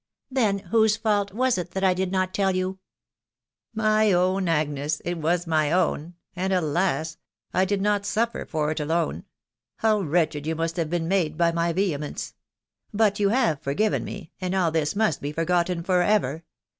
[0.43, 2.79] •••Then whose fault was it that I did not tell you?"
[3.85, 7.17] My own, Agnes, it was my own; and, alas!....
[7.53, 9.25] I did not suffer for it alone
[9.75, 12.29] How wretched you must have been made by my vehemence!••..
[12.91, 16.45] But you have forgiven me, and all this must be forgotten for ever.